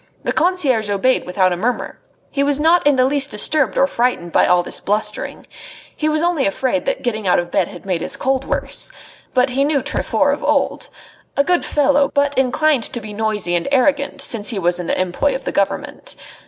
The 0.23 0.31
concierge 0.33 0.89
obeyed 0.89 1.27
without 1.27 1.53
a 1.53 1.55
murmur. 1.55 1.99
He 2.31 2.41
was 2.41 2.59
not 2.59 2.87
in 2.87 2.95
the 2.95 3.05
least 3.05 3.29
disturbed 3.29 3.77
or 3.77 3.85
frightened 3.85 4.31
by 4.31 4.47
all 4.47 4.63
this 4.63 4.79
blustering. 4.79 5.45
He 5.95 6.09
was 6.09 6.23
only 6.23 6.47
afraid 6.47 6.85
that 6.85 7.03
getting 7.03 7.27
out 7.27 7.37
of 7.37 7.51
bed 7.51 7.67
had 7.67 7.85
made 7.85 8.01
his 8.01 8.17
cold 8.17 8.43
worse. 8.43 8.91
But 9.35 9.51
he 9.51 9.63
knew 9.63 9.83
Tournefort 9.83 10.33
of 10.33 10.43
old. 10.43 10.89
A 11.37 11.43
good 11.43 11.63
fellow, 11.63 12.07
but 12.15 12.35
inclined 12.35 12.85
to 12.85 12.99
be 12.99 13.13
noisy 13.13 13.53
and 13.53 13.67
arrogant 13.71 14.21
since 14.23 14.49
he 14.49 14.57
was 14.57 14.79
in 14.79 14.87
the 14.87 14.99
employ 14.99 15.35
of 15.35 15.43
the 15.43 15.51
Government. 15.51 16.15